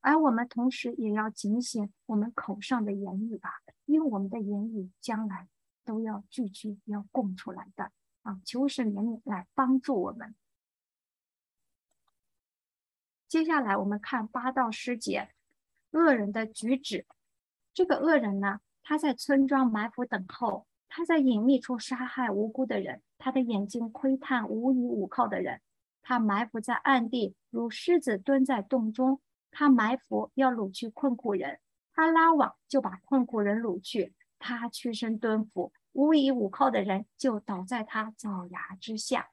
[0.00, 3.50] 而我们同时也要警醒我们口上的言语吧，
[3.84, 5.48] 因为我们的言语将来
[5.84, 7.90] 都要句句要供出来的
[8.22, 8.40] 啊！
[8.44, 10.34] 求神怜悯来帮助我们。
[13.26, 15.30] 接下来我们看八到十节，
[15.90, 17.06] 恶人的举止。
[17.74, 25.60] 这个恶人呢，他在村庄埋伏等候，他在隐秘处杀害无辜的人，他的眼睛窥探无依无靠的人，
[26.02, 29.20] 他埋伏在暗地，如狮子蹲在洞中。
[29.50, 31.60] 他埋伏要掳去困苦人，
[31.92, 34.14] 他拉网就把困苦人掳去。
[34.38, 39.30] 他屈身蹲伏，无依无靠的人就倒在他爪牙之下。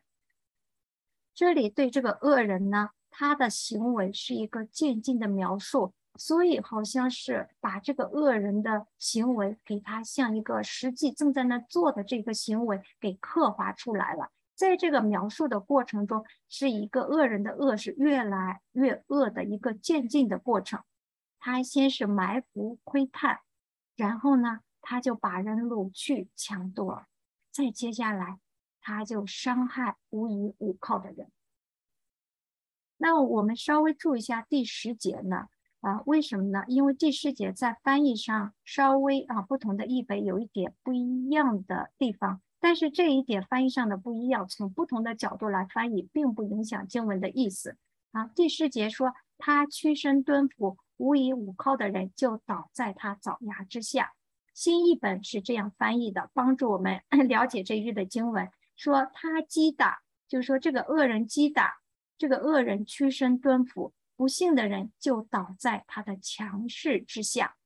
[1.36, 14.32] 这里对这个恶人呢，他的行为是一个渐进的描述，所以好像是把这个恶人的行为给他像一个实际正在那做的这个行为给刻画出来了。
[14.56, 20.82] 在这个描述的过程中，是一个恶人的恶是越来越恶的一个渐进的过程。
[21.40, 23.40] 他先是埋伏窥探，
[23.96, 27.06] 然后呢，他就把人掳去抢夺，
[27.52, 28.40] 再接下来
[28.82, 31.30] 他就伤害无依无靠的人。
[32.98, 35.50] 那我们稍微注意一下第十节呢？
[35.82, 36.64] 啊，为什么呢？
[36.68, 42.42] 因为第十节在翻译上稍微啊不同的译本有一点不一样的地方。
[42.66, 47.78] 但是这一点翻译上的不一样，从不同的角度来翻译，并不影响经文的意思
[48.12, 48.26] 啊。
[48.34, 54.14] 第十节说，他屈身蹲伏，无依无靠的人就倒在他爪牙之下。
[54.56, 58.50] 新译本是这样翻译的，帮助我们 了解这一句的经文。
[58.76, 61.76] 说他击打，就是说这个恶人击打，
[62.18, 67.58] 这个恶人屈身蹲伏，不幸的人就倒在他的强势之下。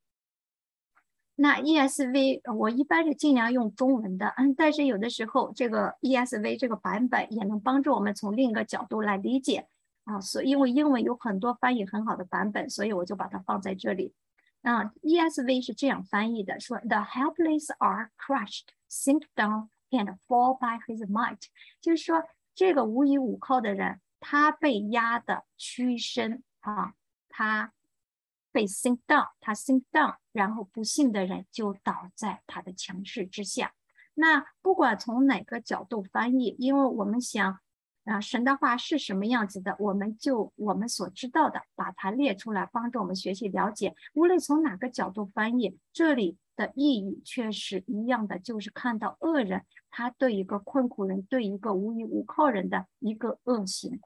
[1.42, 9.66] 那 ESV 我一般是尽量用中文的，嗯，但是有的时候这个 ESV 这个版本也能帮助我们从另一个角度来理解
[10.04, 14.14] 啊，所因为英文有很多翻译很好的版本，所以我就把它放在这里。
[14.64, 21.40] 啊，ESV 是这样翻译的，说 The helpless are crushed, sink down and fall by his might，
[21.80, 22.22] 就是说
[22.54, 26.96] 这个无依无靠的人，他被压的屈身啊，
[27.30, 27.72] 他。
[28.52, 33.74] 被 sink down，他 sink down，然后不幸的人就倒在他的强势之下。
[34.16, 37.60] 那不管从哪个角度翻译，因为我们想
[38.06, 43.96] 啊，神的话是什么样子的，我们就我们所知道的把它列出来，帮助我们学习了解。
[44.14, 54.02] 无论从哪个角度翻译，这里的意义却是一样的，就是看到恶人他对一个困苦人，对一个无依无靠人的一个恶行。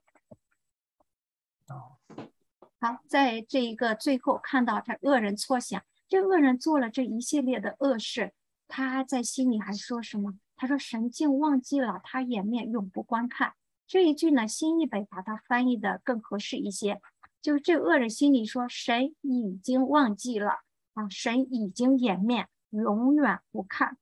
[2.84, 8.34] 好，在这一个最后看到他恶人错想，这恶人做了这一系列的恶事，
[8.68, 10.34] 他在心里还说什么？
[10.58, 13.54] 他说：“神竟忘记了他掩面永不观看。”
[13.88, 17.00] 这一句呢，新译本把它翻译的更合适一些，
[17.42, 20.52] 就是这恶人心里说：“神已经忘记了
[20.94, 23.98] 啊，神已经掩面，永远不看。”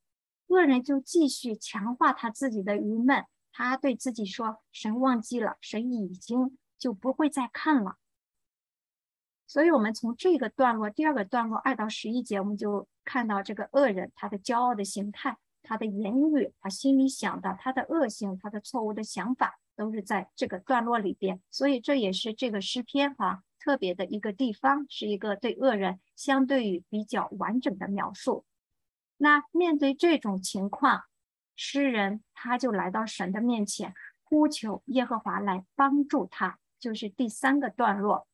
[0.50, 7.98] 恶人就继续强化他自己的愚闷，他对自己说：“神忘记了，神已经就不会再看了。”
[9.52, 21.42] 所以，我们从这个段落，第二个段落二到十一节，我们就看到这个恶人他的骄傲的形态，他的言语，他心里想的，他的恶行，他的错误的想法，都是在这个段落里边。
[21.50, 28.46] 所以，这也是这个诗篇啊特别的一个地方，是一个对恶人相对于比较完整的描述。
[29.18, 31.04] 那面对这种情况，
[31.58, 33.94] 诗人他就来到神的面前，
[34.24, 38.30] 呼求耶和华来帮助他，就是第三个段落。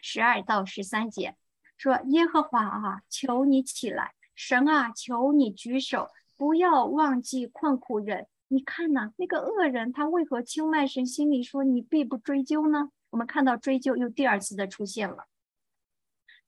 [0.00, 1.36] 十二到十三节
[1.76, 4.14] 说：“耶和华啊，求你起来！
[4.34, 8.26] 神啊，求你举手，不要忘记困苦人。
[8.48, 11.04] 你看呐，那个恶人他为何轻慢神？
[11.04, 12.90] 心里说你必不追究呢？
[13.10, 15.26] 我们看到追究又第二次的出现了。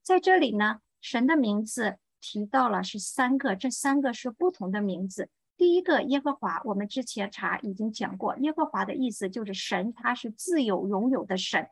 [0.02, 5.28] 在这里呢，神的名字提到了是三个，这三个是不同的名字。
[5.56, 11.68] 第一个耶和华，我们之前查已经讲过，耶和华的意思就是神，他是自有拥有的神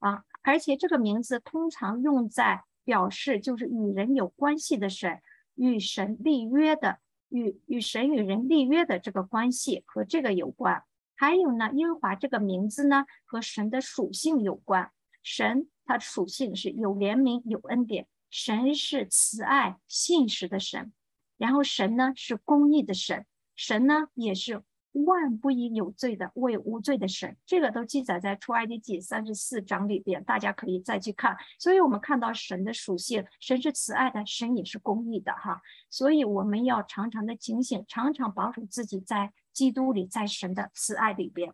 [0.00, 5.20] 啊，而且这个名字通常用在表示就是与人有关系的神，
[5.56, 10.82] 与神立约的，与与神与人立约的这个关系和这个有关。
[11.14, 14.90] 还有呢，耶和华这个名字呢和神的属性有关，
[15.22, 20.94] 神它属性是有怜悯、有恩典，神是慈爱、信实的神。
[21.36, 24.62] 然后神呢是公义的神，神呢也是
[24.92, 31.36] 万不以有罪的为无罪的神，这个都记载在出埃及记三十四章里边，大家可以再去看。
[31.58, 35.60] 所以，我们看到神的属性，神是慈爱的，神也是公义的，哈。
[35.90, 41.52] 所以，我们要常常的警醒，常常保守自己在基督里，在神的慈爱里边。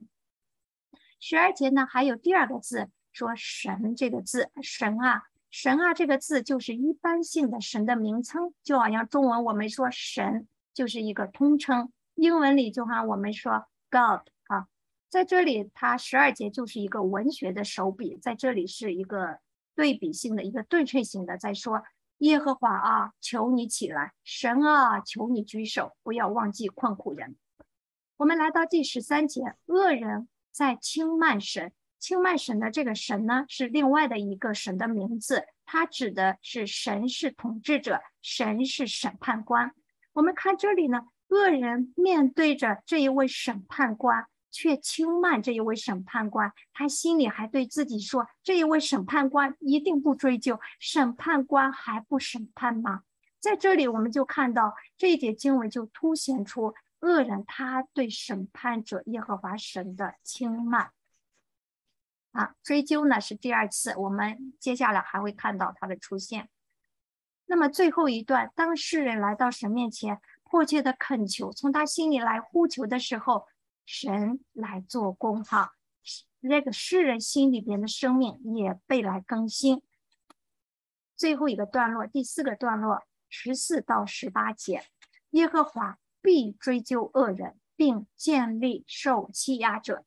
[1.21, 5.25] 十二节呢，还有第二个字，说神这个字，神啊。
[5.51, 14.69] 神啊，这个字就是一般性的神的名称，就好像中文我们说神就是一个通称，英文里就哈我们说 God 啊，
[15.09, 19.39] 在这里它十二节就是一个文学的手笔，在这里是一个
[19.75, 21.83] 对比性的一个对称性的，在说
[22.19, 27.37] 耶和华啊，求你起来，神啊，求你举手，不要忘记困苦人。
[28.17, 31.73] 我们来到第十三节，恶人在轻慢神。
[31.99, 39.75] 轻慢神的这个神呢，是另外的一个神的名字，它指的是神是统治者，神是审判官。
[40.13, 53.03] 我们看这里呢，恶人面对着这一位审判官，却轻慢这一位审判官，他心里还对自己说：“这一位审判官一定不追究，审判官还不审判吗？”
[53.41, 60.93] 在这里，我们就看到这一节经文就凸显出恶人他对审判者耶和华神的轻慢。
[62.31, 66.49] 啊，追究呢是第二次，我们接下来还会看到他的出现。
[67.47, 73.47] 那么最后一段，当世人来到神面前，迫切的恳求，从他心里来呼求的时候，
[73.85, 75.73] 神来做工，哈，
[76.41, 79.83] 那个世人心里边的生命也被来更新。
[81.17, 84.85] 最后一个段落，第四个段落，十四到十八节，
[85.31, 90.05] 耶和华必追究恶人，并建立受欺压者。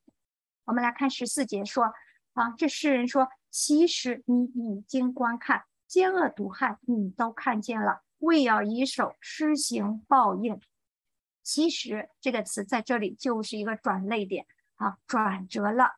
[0.65, 1.93] 我们来看十四节说。
[2.33, 10.59] 啊，这诗人说：“其实你已经观看奸恶毒害，你都看见了，为要以手施行报应。”
[11.43, 14.45] 其实这个词在这里就是一个转泪点，
[14.76, 15.95] 啊，转折了。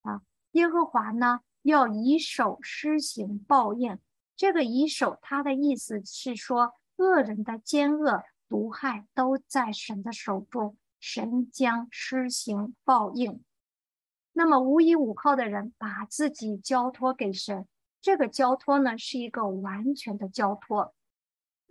[0.00, 0.22] 啊，
[0.52, 3.98] 耶和华呢要以手施行报应。
[4.34, 13.44] 这个以手，它的意思是说，恶人的奸恶毒害都在神的手中，神将施行报应。
[14.32, 17.68] 那么无依无靠的人把自己交托给神，
[18.00, 20.94] 这个交托呢是一个完全的交托。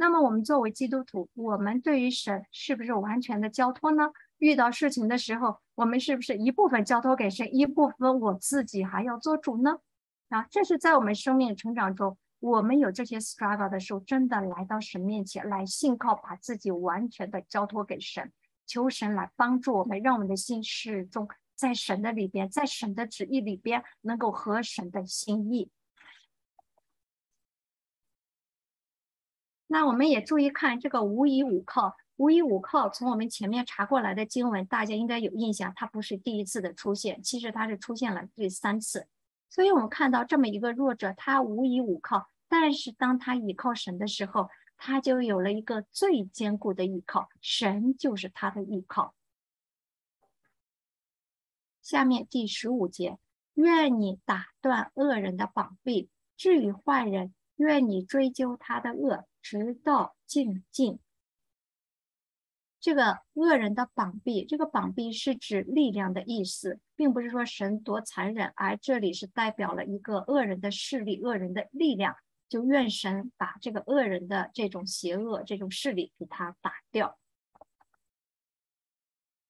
[0.01, 4.09] 那么我们作为基督徒，我们对于神是不是完全的交托呢？
[4.39, 9.77] 遇到事情的时候，我们是不是一部分交托给神，一部分我自己还要做主呢？
[10.29, 18.31] 啊，这是在我们生命成长中，我们有这些 struggle 的时候，真的来到神面前来信靠，把自己完全的交托给神，
[18.65, 21.29] 求神来帮助我们，让我们的心始终。
[21.53, 25.69] 在神的里边，在神的旨意里边，能够合神的心意。
[29.71, 32.89] 那我们也注意看这个无依无靠，无依无靠。
[32.89, 39.07] 从我们前面查过来的经文，大家应该有印象，它不是第一次的出现，其实它是出现了第三次。
[39.49, 49.15] 所以我们看到这么一个弱者，他无依无靠，但是当他倚靠神的时候，他就有了一个最坚固的依靠，神就是他的依靠。
[51.81, 53.17] 下面第十五节，
[53.53, 60.99] 愿你打断恶人的膀臂，至于坏人，愿你追究他的恶，直到尽尽。
[62.79, 72.15] 这个恶人的膀臂，这个膀臂是指力量的意思，并不是说神多残忍，而这里是代表了一个恶人的势力、恶人的力量。
[72.49, 77.17] 就愿神把这个恶人的这种邪恶、这种势力给他打掉。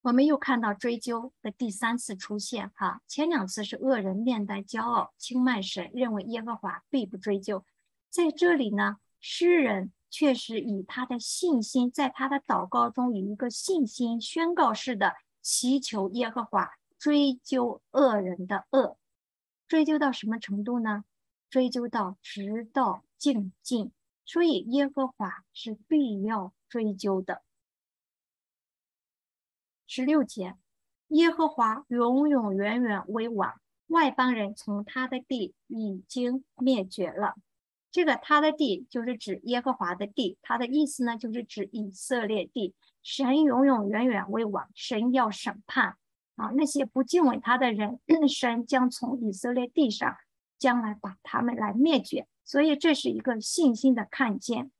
[0.02, 7.66] 我们又看到追究的第三次出现，哈，前两次是恶人面带骄傲轻慢神，认为耶和华必不追究，
[8.12, 18.98] 在这里呢，诗人却是以他的信心，在他的祷告中以一个信心宣告式的祈求耶和华追究恶人的恶，
[19.68, 21.06] 追究到什么程度呢？
[21.50, 23.92] 追究到直到尽尽，
[24.26, 27.44] 所以耶和华是必要追究的。
[29.86, 30.56] 十六节，
[31.10, 37.36] 耶和华永永远远为王，外邦人从他的地已经灭绝了。
[37.92, 42.74] 这个他的地就是指耶和华的地，他的意思呢就是指以色列地。
[43.04, 45.98] 神永永远远为王，神要审判
[46.36, 50.16] 啊那些不敬畏他的人， 神将从以色列地上
[50.58, 52.28] 将来把他们来灭绝。
[52.46, 54.72] 所以这是一个信心的看见。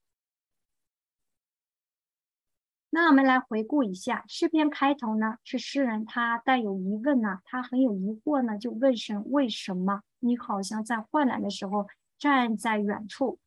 [2.92, 11.88] 那我们来回顾一下诗篇开头呢，是诗人他带有疑问呢，他很有疑惑呢，就问神为什么你好像在患难的时候
[12.22, 13.40] 站在远处。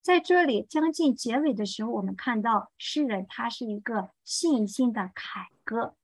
[0.00, 5.96] 在这里将近结尾的时候，我们看到诗人他是一个信心的凯歌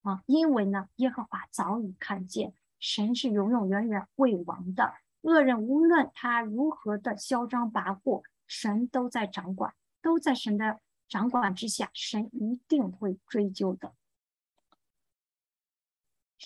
[0.00, 10.80] 啊，因为呢，耶和华早已看见神是永永远远未亡的，恶人无论他如何的嚣张跋扈，神都在掌管，都在神的。
[11.08, 13.92] 掌管之下，神一定会追究的。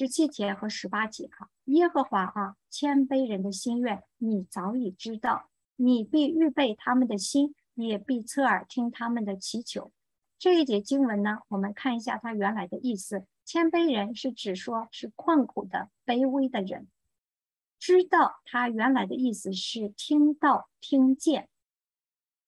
[0.00, 9.92] 十七节和十八节哈，耶和华啊，谦卑人的心愿你早已知道，你必预备他们的心，也必侧耳听他们的祈求。
[10.38, 13.26] 这一节经文呢，我们看一下它原来的意思。
[13.44, 16.88] 谦卑人是指说是困苦的、卑微的人。
[17.78, 21.50] 知道它原来的意思是听到、听见。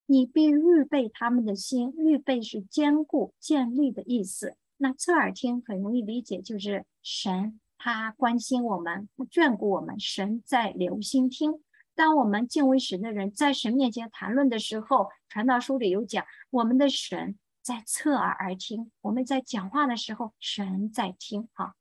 [0.06, 4.56] 你必预备他们的心，预备是坚固、建立的意思。
[4.82, 11.62] 那侧耳听很容易理解，就是神他关心我们，眷顾我们，神在留心听。
[11.94, 18.90] 当我们敬畏神的人在神面前谈论的时候，传道书里有讲，我们的神在侧耳而听。
[19.02, 21.48] 我们在讲话的时候，神在听。
[21.52, 21.76] 哈，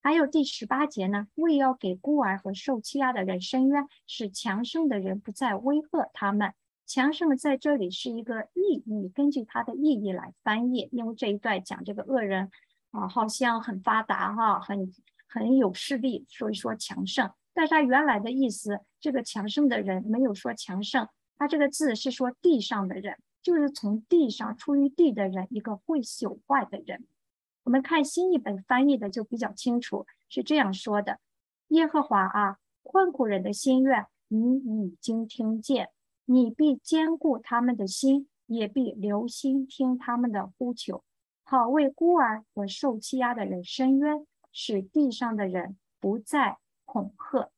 [0.00, 6.54] 还有第十八节呢，为要给孤儿和受欺压的人伸冤，使强盛的人不再威吓他们。
[6.88, 10.88] 强盛在这里是一个意义，根据它的意义来翻译。
[10.90, 12.50] 因为这一段讲这个恶人
[12.92, 14.90] 啊，好像很发达哈，很
[15.28, 17.30] 很有势力，所以说强盛。
[17.52, 27.06] 但是它原来的意思，这个强盛的人没有说强盛，它这个字是说地上的人，就是从地上出于地的人，一个会朽坏的人。
[27.64, 31.18] 我们看新译本翻译的就比较清楚，是这样说的：
[31.68, 35.90] 耶和华啊，困苦人的心愿，你已经听见。
[36.30, 41.02] 你必兼顾他们的心，也必留心听他们的呼求，
[41.42, 47.50] 好为孤儿和受欺压的人伸冤，使地上的人不再恐吓。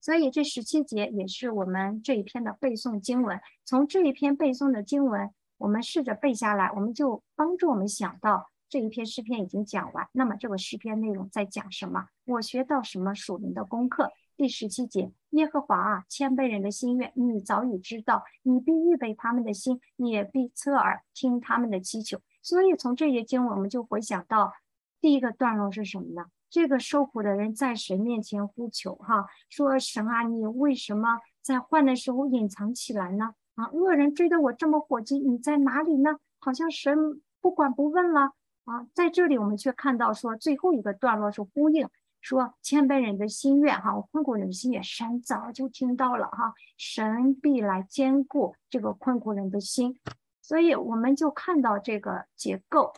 [0.00, 3.40] 所以这十七节也是我们这一篇的背诵经文。
[3.64, 10.08] 从这一篇背诵的经文，我们试着背下来，我们就帮助我们想到这一篇诗篇已经讲完。
[10.10, 12.08] 那么这个诗篇内容在讲什么？
[12.24, 14.10] 我学到什么属灵的功课？
[14.36, 22.18] 第十七节，耶和华啊，谦卑人的心愿，你早已知道，你必预备他们的心，也必侧耳听他们的祈求。
[22.42, 24.52] 所以从这些经文，我们就回想到
[25.00, 26.26] 第一个段落是什么呢？
[26.50, 33.34] 这个受苦的人在神面前呼求，哈，说神啊，你为什么在患的时候隐藏起来呢？
[33.54, 36.18] 啊，恶人追得我这么火急，你在哪里呢？
[36.40, 38.32] 好像神不管不问了
[38.64, 38.86] 啊。
[38.94, 41.88] 在这里，我们却看到说最后一个段落是呼应。
[42.24, 50.00] 说谦卑人的心愿，哈，困苦人的心愿，神早就听到了，哈，神必来兼顾这个困苦人的心，
[50.40, 52.94] 所以我们就看到这个结构。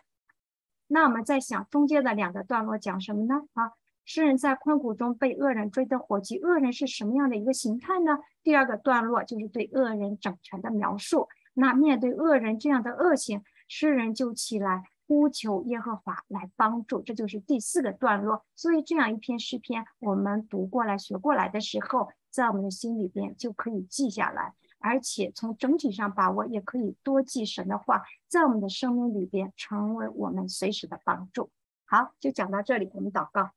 [0.86, 3.42] 那我们在想中间的两个段落讲什么呢？
[3.54, 3.72] 啊，
[4.04, 8.20] 诗人在困苦中被恶人追得火急，恶人是什么样的一个形态呢？
[8.44, 11.28] 第二个段落就是对恶人整全的描述。
[11.54, 14.84] 那面对恶人这样的恶行，诗人就起来。
[15.06, 18.44] 呼求耶和华来帮助，这就是第四个段落。
[18.54, 31.50] 所以这样一篇诗篇，我们读过来、学过来的时候，在我们的心里边就可以记下来，而且从整体上把握，也可以多记神的话，在我们的生命里边成为我们随时的帮助。
[31.84, 33.50] 好，就讲到这里，我们祷告。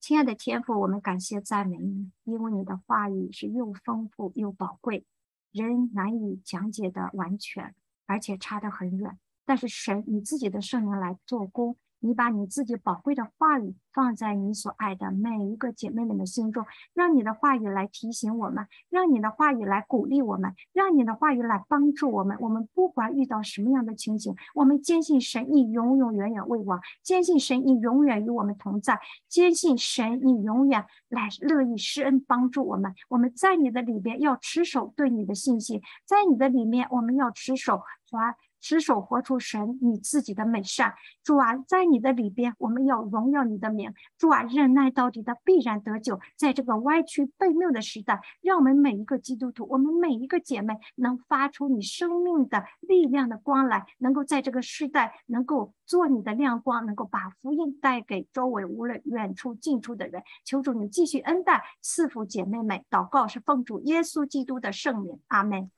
[0.00, 5.06] 亲爱的天父，我们感谢赞美你，因为你的话语是又丰富又宝贵，
[5.52, 7.74] 人难以讲解的完全，
[8.06, 9.18] 而且差得很远。
[9.46, 22.36] 但是神以自己的圣灵来做工，你把你自己宝贵的话语放在你所爱的每一个姐妹们的心中，让你的话语来提醒我们，让你的话语来鼓励我们，让你的话语来帮助我们。
[22.40, 32.94] 我们不管遇到什么样的情景，我们坚信神你永永远远为王，坚信神你永远与我们同在，坚信神你永远来乐意施恩帮助我们。
[33.08, 37.80] 我们在你的里边要持守对你的信心，在你的里面我们要持守
[38.10, 38.36] 华。
[38.60, 40.94] 持守活出神你自己的美善。
[41.22, 43.92] 主啊，在你的里边，我们要荣耀你的名。
[44.18, 46.20] 主啊，忍耐到底的必然得救。
[46.36, 60.22] 在这个歪曲悖谬的时代，让我们每一个基督徒，我们每一个姐妹，能发出你生命的力量的光来，能够在这个时代，能够做你的亮光，能够把福音带给周围无论远处近处的人。
[60.44, 62.82] 求主你继续恩待赐福姐妹们。
[62.90, 65.70] 祷告是奉主耶稣基督的圣名，阿门。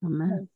[0.00, 0.48] 阿门。